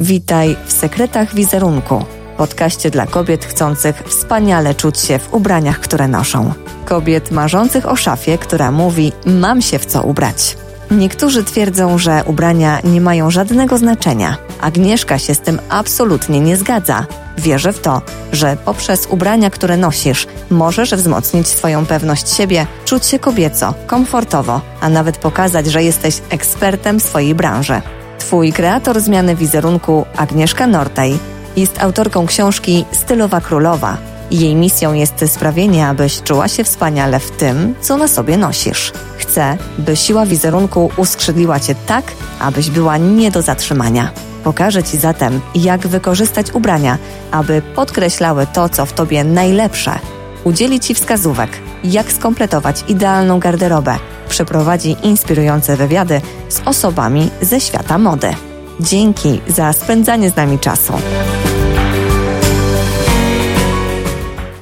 [0.00, 2.04] Witaj w Sekretach Wizerunku,
[2.36, 6.52] podcaście dla kobiet chcących wspaniale czuć się w ubraniach, które noszą.
[6.84, 10.56] Kobiet marzących o szafie, która mówi: Mam się w co ubrać.
[10.90, 14.36] Niektórzy twierdzą, że ubrania nie mają żadnego znaczenia.
[14.60, 17.06] Agnieszka się z tym absolutnie nie zgadza.
[17.38, 23.18] Wierzę w to, że poprzez ubrania, które nosisz, możesz wzmocnić swoją pewność siebie, czuć się
[23.18, 27.82] kobieco, komfortowo, a nawet pokazać, że jesteś ekspertem swojej branży.
[28.20, 31.18] Twój kreator zmiany wizerunku, Agnieszka Nortaj,
[31.56, 33.96] jest autorką książki Stylowa Królowa.
[34.30, 38.92] Jej misją jest sprawienie, abyś czuła się wspaniale w tym, co na sobie nosisz.
[39.18, 42.04] Chcę, by siła wizerunku uskrzydliła cię tak,
[42.40, 44.10] abyś była nie do zatrzymania.
[44.44, 46.98] Pokażę Ci zatem, jak wykorzystać ubrania,
[47.30, 49.98] aby podkreślały to, co w Tobie najlepsze.
[50.44, 51.50] Udzieli Ci wskazówek,
[51.84, 53.96] jak skompletować idealną garderobę.
[54.30, 58.34] Przeprowadzi inspirujące wywiady z osobami ze świata mody.
[58.80, 60.92] Dzięki za spędzanie z nami czasu.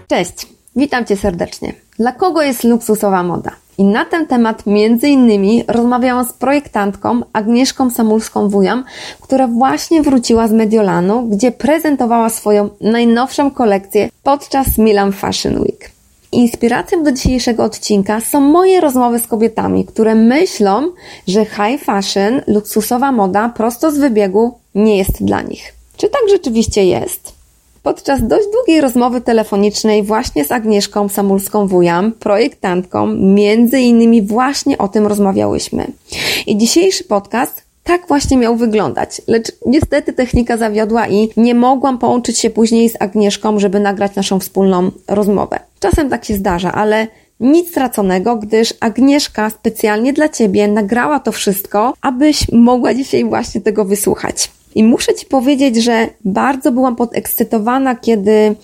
[0.09, 1.73] Cześć, witam Cię serdecznie.
[1.98, 3.51] Dla kogo jest luksusowa moda?
[3.79, 8.85] I na ten temat między innymi rozmawiałam z projektantką Agnieszką Samulską-Wujam,
[9.20, 15.98] która właśnie wróciła z Mediolanu, gdzie prezentowała swoją najnowszą kolekcję podczas Milan Fashion Week.
[16.33, 20.93] Inspiracją do dzisiejszego odcinka są moje rozmowy z kobietami, które myślą,
[21.29, 25.75] że high fashion, luksusowa moda prosto z wybiegu nie jest dla nich.
[25.97, 27.33] Czy tak rzeczywiście jest?
[27.83, 35.07] Podczas dość długiej rozmowy telefonicznej właśnie z Agnieszką Samulską-Wujam, projektantką, między innymi właśnie o tym
[35.07, 35.87] rozmawiałyśmy.
[36.47, 42.39] I dzisiejszy podcast tak właśnie miał wyglądać, lecz niestety technika zawiodła i nie mogłam połączyć
[42.39, 45.61] się później z Agnieszką, żeby nagrać naszą wspólną rozmowę.
[45.81, 47.07] Czasem tak się zdarza, ale
[47.41, 53.85] nic straconego, gdyż Agnieszka specjalnie dla Ciebie nagrała to wszystko, abyś mogła dzisiaj właśnie tego
[53.85, 54.51] wysłuchać.
[54.75, 58.55] I muszę Ci powiedzieć, że bardzo byłam podekscytowana, kiedy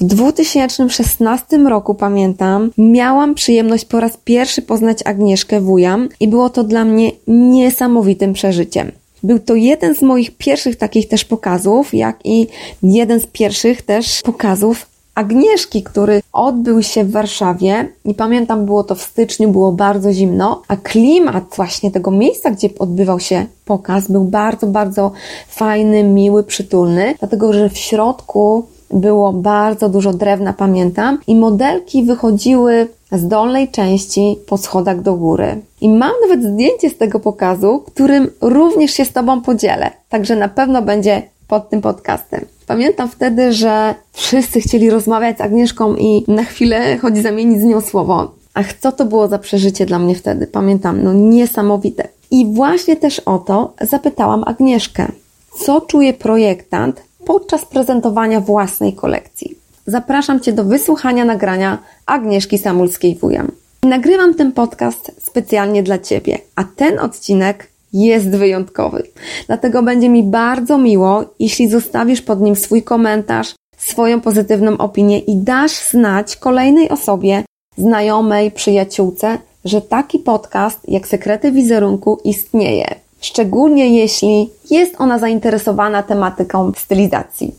[0.00, 6.64] w 2016 roku, pamiętam, miałam przyjemność po raz pierwszy poznać Agnieszkę Wujam i było to
[6.64, 8.92] dla mnie niesamowitym przeżyciem.
[9.22, 12.46] Był to jeden z moich pierwszych takich też pokazów, jak i
[12.82, 14.87] jeden z pierwszych też pokazów
[15.18, 20.62] Agnieszki, który odbył się w Warszawie i pamiętam, było to w styczniu, było bardzo zimno,
[20.68, 25.12] a klimat właśnie tego miejsca, gdzie odbywał się pokaz, był bardzo, bardzo
[25.48, 32.88] fajny, miły, przytulny, dlatego że w środku było bardzo dużo drewna, pamiętam, i modelki wychodziły
[33.12, 35.60] z dolnej części po schodach do góry.
[35.80, 39.90] I mam nawet zdjęcie z tego pokazu, którym również się z Tobą podzielę.
[40.08, 42.57] Także na pewno będzie pod tym podcastem.
[42.68, 47.80] Pamiętam wtedy, że wszyscy chcieli rozmawiać z Agnieszką i na chwilę chodzi zamienić z nią
[47.80, 48.34] słowo.
[48.54, 50.46] Ach, co to było za przeżycie dla mnie wtedy?
[50.46, 52.08] Pamiętam, no niesamowite.
[52.30, 55.12] I właśnie też o to zapytałam Agnieszkę.
[55.58, 59.58] Co czuje projektant podczas prezentowania własnej kolekcji?
[59.86, 63.50] Zapraszam Cię do wysłuchania nagrania Agnieszki Samulskiej-Wujam.
[63.82, 69.02] Nagrywam ten podcast specjalnie dla Ciebie, a ten odcinek jest wyjątkowy.
[69.46, 75.36] Dlatego będzie mi bardzo miło, jeśli zostawisz pod nim swój komentarz, swoją pozytywną opinię i
[75.36, 77.44] dasz znać kolejnej osobie,
[77.76, 82.94] znajomej, przyjaciółce, że taki podcast jak Sekrety Wizerunku istnieje.
[83.20, 87.54] Szczególnie jeśli jest ona zainteresowana tematyką stylizacji.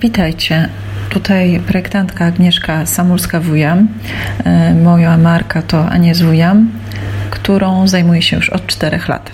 [0.00, 0.68] Witajcie.
[1.10, 3.86] Tutaj projektantka Agnieszka Samulska-Wujam.
[4.44, 6.68] E, moja marka to Anies Wujam
[7.34, 9.30] którą zajmuję się już od czterech lat.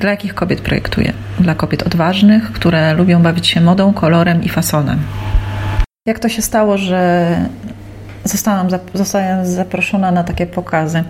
[0.00, 1.12] Dla jakich kobiet projektuję?
[1.40, 4.98] Dla kobiet odważnych, które lubią bawić się modą, kolorem i fasonem.
[6.06, 7.30] Jak to się stało, że
[8.24, 11.04] zostałam, zostałam zaproszona na takie pokazy.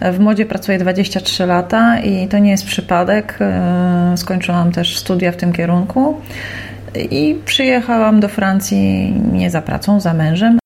[0.00, 3.38] W modzie pracuję 23 lata i to nie jest przypadek.
[3.40, 6.20] E, skończyłam też studia w tym kierunku
[6.94, 10.59] i przyjechałam do Francji nie za pracą, za mężem,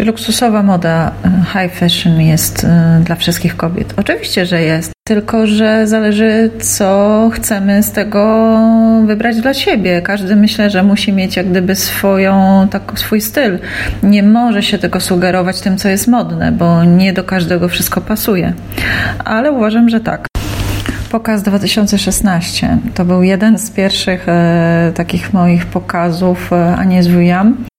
[0.00, 3.94] czy luksusowa moda e, high fashion jest e, dla wszystkich kobiet?
[3.96, 8.58] Oczywiście, że jest, tylko że zależy, co chcemy z tego
[9.06, 10.02] wybrać dla siebie.
[10.02, 13.58] Każdy myślę, że musi mieć jak gdyby swoją, tak, swój styl.
[14.02, 18.52] Nie może się tego sugerować tym, co jest modne, bo nie do każdego wszystko pasuje.
[19.24, 20.26] Ale uważam, że tak.
[21.10, 27.56] Pokaz 2016 to był jeden z pierwszych e, takich moich pokazów, e, a nie zwujam.
[27.66, 27.69] E,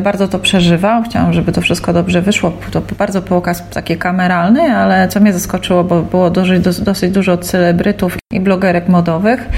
[0.00, 1.02] bardzo to przeżywał.
[1.02, 2.52] Chciałam, żeby to wszystko dobrze wyszło.
[2.70, 8.18] To bardzo pokaz taki kameralny, ale co mnie zaskoczyło, bo było dosyć, dosyć dużo celebrytów
[8.32, 9.48] i blogerek modowych.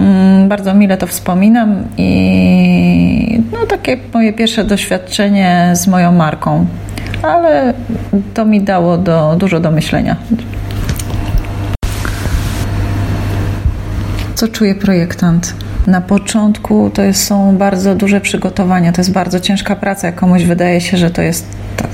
[0.00, 6.66] Mm, bardzo mile to wspominam i no, takie moje pierwsze doświadczenie z moją marką.
[7.22, 7.74] Ale
[8.34, 10.16] to mi dało do, dużo do myślenia.
[14.42, 15.54] Co czuje projektant?
[15.86, 20.06] Na początku to jest, są bardzo duże przygotowania, to jest bardzo ciężka praca.
[20.06, 21.46] Jak komuś wydaje się, że to jest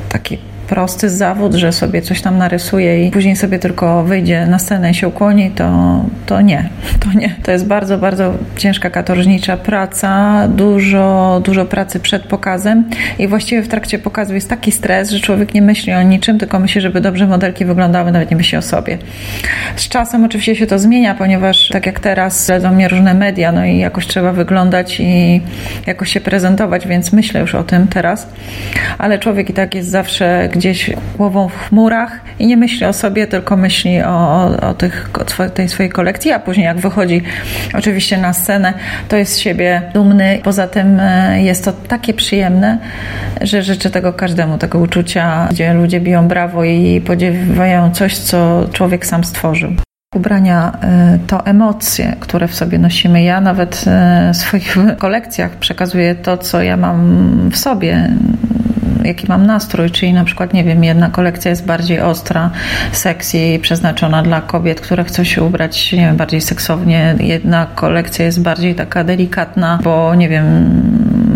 [0.09, 4.91] taki prosty zawód, że sobie coś tam narysuje i później sobie tylko wyjdzie na scenę
[4.91, 6.69] i się ukłoni, to, to nie.
[6.99, 7.35] To nie.
[7.43, 12.85] To jest bardzo, bardzo ciężka katorżnicza praca, dużo, dużo pracy przed pokazem
[13.19, 16.59] i właściwie w trakcie pokazu jest taki stres, że człowiek nie myśli o niczym, tylko
[16.59, 18.99] myśli, żeby dobrze modelki wyglądały, nawet nie myśli o sobie.
[19.77, 23.65] Z czasem oczywiście się to zmienia, ponieważ tak jak teraz śledzą mnie różne media, no
[23.65, 25.41] i jakoś trzeba wyglądać i
[25.87, 28.29] jakoś się prezentować, więc myślę już o tym teraz,
[28.99, 33.27] ale człowiek i tak jest zawsze gdzieś głową w chmurach i nie myśli o sobie,
[33.27, 35.11] tylko myśli o, o, tych,
[35.41, 37.23] o tej swojej kolekcji, a później jak wychodzi
[37.75, 38.75] oczywiście na scenę,
[39.09, 40.41] to jest z siebie dumny.
[40.45, 42.79] Poza tym e, jest to takie przyjemne,
[43.41, 49.07] że życzę tego każdemu, tego uczucia, gdzie ludzie biją brawo i podziewają coś, co człowiek
[49.07, 49.71] sam stworzył.
[50.15, 53.23] Ubrania e, to emocje, które w sobie nosimy.
[53.23, 58.11] Ja nawet e, w swoich kolekcjach przekazuję to, co ja mam w sobie
[59.09, 62.51] jaki mam nastrój, czyli na przykład, nie wiem, jedna kolekcja jest bardziej ostra,
[62.93, 67.15] sexy, przeznaczona dla kobiet, które chcą się ubrać, nie wiem, bardziej seksownie.
[67.21, 70.71] Jedna kolekcja jest bardziej taka delikatna, bo, nie wiem,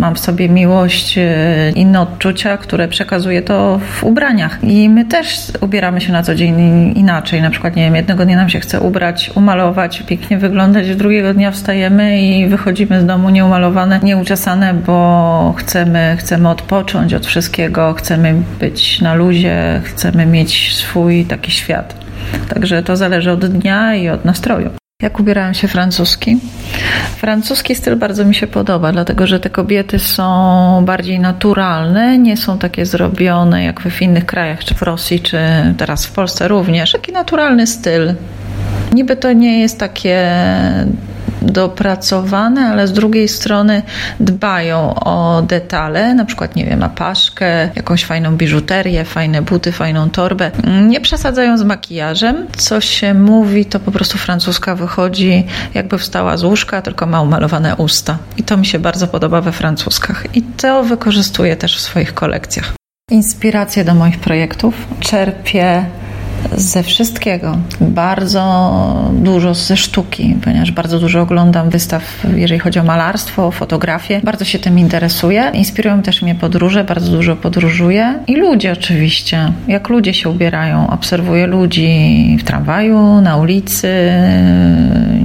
[0.03, 4.59] mam w sobie miłość, e, inne odczucia, które przekazuję to w ubraniach.
[4.63, 6.59] I my też ubieramy się na co dzień
[6.97, 7.43] inaczej.
[7.43, 11.51] Na przykład, nie wiem, jednego dnia nam się chce ubrać, umalować, pięknie wyglądać, drugiego dnia
[11.51, 19.01] wstajemy i wychodzimy z domu nieumalowane, nieuczesane, bo chcemy, chcemy odpocząć od wszystkiego, chcemy być
[19.01, 21.95] na luzie, chcemy mieć swój taki świat.
[22.49, 24.82] Także to zależy od dnia i od nastroju.
[25.03, 26.39] Jak ubierałem się francuski?
[27.17, 32.59] Francuski styl bardzo mi się podoba, dlatego że te kobiety są bardziej naturalne, nie są
[32.59, 35.39] takie zrobione jak w innych krajach, czy w Rosji, czy
[35.79, 36.93] teraz w Polsce również.
[36.93, 38.15] Taki naturalny styl.
[38.93, 40.31] Niby to nie jest takie
[41.43, 43.83] dopracowane, ale z drugiej strony
[44.21, 50.51] dbają o detale, na przykład, nie wiem, apaszkę, jakąś fajną biżuterię, fajne buty, fajną torbę.
[50.89, 52.47] Nie przesadzają z makijażem.
[52.57, 57.77] Co się mówi, to po prostu francuska wychodzi jakby wstała z łóżka, tylko ma umalowane
[57.77, 58.19] usta.
[58.37, 60.37] I to mi się bardzo podoba we francuskach.
[60.37, 62.73] I to wykorzystuję też w swoich kolekcjach.
[63.11, 65.85] Inspiracje do moich projektów czerpię
[66.57, 67.59] ze wszystkiego.
[67.81, 74.21] Bardzo dużo ze sztuki, ponieważ bardzo dużo oglądam wystaw, jeżeli chodzi o malarstwo, fotografię.
[74.25, 75.51] Bardzo się tym interesuję.
[75.55, 78.19] Inspirują też mnie podróże, bardzo dużo podróżuję.
[78.27, 79.53] I ludzie oczywiście.
[79.69, 80.91] Jak ludzie się ubierają.
[80.91, 84.13] Obserwuję ludzi w tramwaju, na ulicy,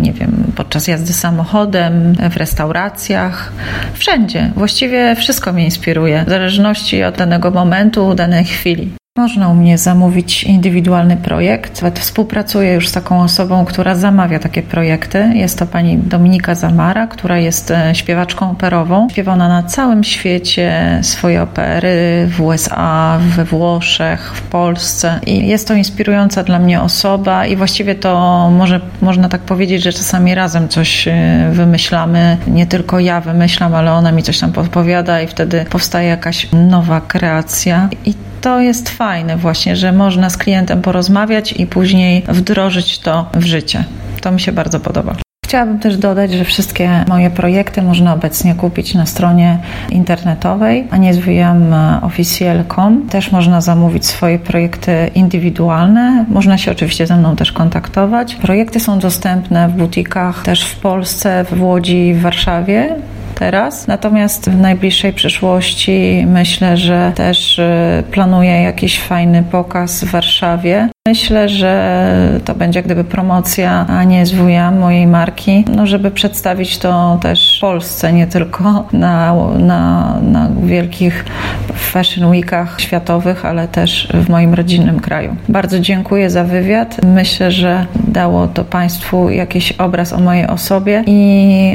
[0.02, 3.52] nie wiem, podczas jazdy samochodem, w restauracjach.
[3.94, 4.52] Wszędzie.
[4.56, 6.24] Właściwie wszystko mnie inspiruje.
[6.28, 8.90] W zależności od danego momentu, danej chwili.
[9.18, 11.82] Można u mnie zamówić indywidualny projekt.
[12.00, 15.32] Współpracuję już z taką osobą, która zamawia takie projekty.
[15.34, 19.10] Jest to pani Dominika Zamara, która jest e, śpiewaczką operową.
[19.10, 25.20] Śpiewa ona na całym świecie swoje opery w USA, we Włoszech, w Polsce.
[25.26, 29.94] I jest to inspirująca dla mnie osoba i właściwie to może, można tak powiedzieć, że
[29.94, 32.38] czasami razem coś e, wymyślamy.
[32.48, 37.02] Nie tylko ja wymyślam, ale ona mi coś tam podpowiada i wtedy powstaje jakaś nowa
[37.02, 37.90] kreacja.
[38.06, 38.14] I
[38.48, 43.84] to jest fajne właśnie, że można z klientem porozmawiać i później wdrożyć to w życie.
[44.22, 45.16] To mi się bardzo podoba.
[45.46, 53.10] Chciałabym też dodać, że wszystkie moje projekty można obecnie kupić na stronie internetowej aniezwijamofficiel.com.
[53.10, 56.26] Też można zamówić swoje projekty indywidualne.
[56.30, 58.36] Można się oczywiście ze mną też kontaktować.
[58.36, 62.96] Projekty są dostępne w butikach też w Polsce, w Łodzi, w Warszawie
[63.40, 63.88] teraz.
[63.88, 70.90] Natomiast w najbliższej przyszłości myślę, że też y, planuję jakiś fajny pokaz w Warszawie.
[71.08, 72.04] Myślę, że
[72.46, 77.62] to będzie gdyby promocja, a nie zwuja mojej marki, no żeby przedstawić to też w
[77.62, 81.26] Polsce, nie tylko na, na, na wielkich
[81.74, 85.36] fashion weekach światowych, ale też w moim rodzinnym kraju.
[85.50, 86.98] Bardzo dziękuję za wywiad.
[87.04, 91.74] Myślę, że dało to Państwu jakiś obraz o mojej osobie i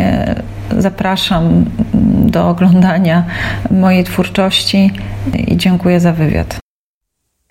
[0.78, 1.64] zapraszam
[2.26, 3.24] do oglądania
[3.70, 4.90] mojej twórczości
[5.48, 6.58] i dziękuję za wywiad.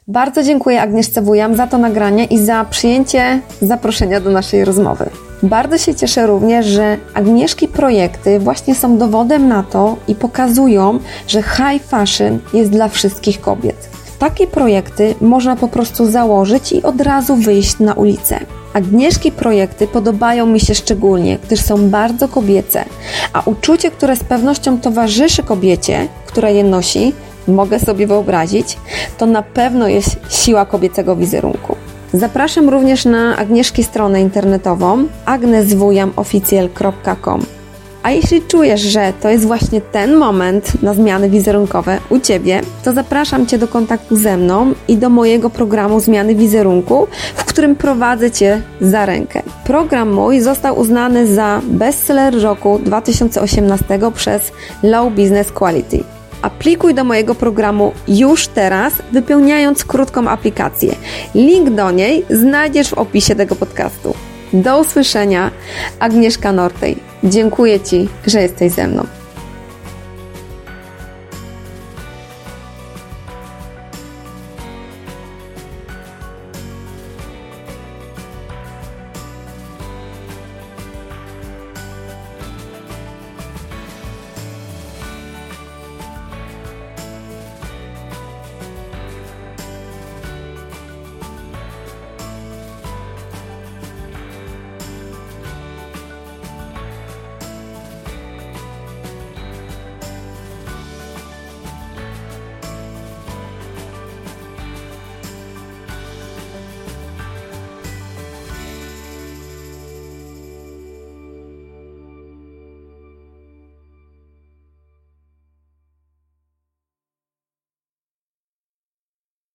[0.07, 5.09] Bardzo dziękuję Agnieszce Wujam za to nagranie i za przyjęcie zaproszenia do naszej rozmowy.
[5.43, 11.43] Bardzo się cieszę również, że Agnieszki projekty właśnie są dowodem na to i pokazują, że
[11.43, 13.89] high fashion jest dla wszystkich kobiet.
[14.21, 18.39] Takie projekty można po prostu założyć i od razu wyjść na ulicę.
[18.73, 22.85] Agnieszki projekty podobają mi się szczególnie, gdyż są bardzo kobiece,
[23.33, 27.13] a uczucie, które z pewnością towarzyszy kobiecie, która je nosi,
[27.47, 28.77] mogę sobie wyobrazić,
[29.17, 31.75] to na pewno jest siła kobiecego wizerunku.
[32.13, 37.60] Zapraszam również na Agnieszki stronę internetową agneswujamofficial.com.
[38.03, 42.93] A jeśli czujesz, że to jest właśnie ten moment na zmiany wizerunkowe u Ciebie, to
[42.93, 48.31] zapraszam Cię do kontaktu ze mną i do mojego programu zmiany wizerunku, w którym prowadzę
[48.31, 49.41] Cię za rękę.
[49.63, 54.51] Program mój został uznany za bestseller roku 2018 przez
[54.83, 56.03] Low Business Quality.
[56.41, 60.95] Aplikuj do mojego programu już teraz, wypełniając krótką aplikację.
[61.35, 64.13] Link do niej znajdziesz w opisie tego podcastu.
[64.53, 65.51] Do usłyszenia,
[65.99, 66.97] Agnieszka Nortej.
[67.23, 69.20] Dziękuję Ci, że jesteś ze mną.